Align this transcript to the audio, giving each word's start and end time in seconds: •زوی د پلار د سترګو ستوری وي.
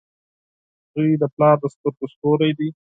•زوی 0.93 1.11
د 1.21 1.23
پلار 1.33 1.55
د 1.61 1.63
سترګو 1.73 2.05
ستوری 2.13 2.51
وي. 2.57 2.69